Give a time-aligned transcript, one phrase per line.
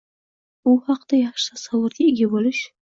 [0.71, 2.69] u haqda yaxshi tasavvurga ega bo‘lish